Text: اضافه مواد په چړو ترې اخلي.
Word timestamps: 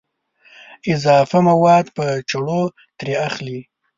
اضافه 0.93 1.37
مواد 1.49 1.85
په 1.97 2.05
چړو 2.29 2.61
ترې 2.97 3.13
اخلي. 3.27 3.59